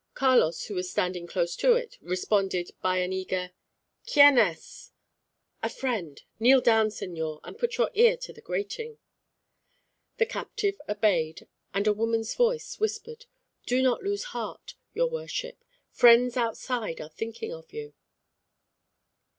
[0.15, 3.51] Carlos, who was standing close to it, responded by an eager
[4.03, 4.93] "Chien es?"
[5.61, 6.23] "A friend.
[6.39, 8.97] Kneel down, señor, and put your ear to the grating."
[10.17, 13.27] The captive obeyed, and a woman's voice whispered,
[13.67, 15.63] "Do not lose heart, your worship.
[15.91, 17.93] Friends outside are thinking of you."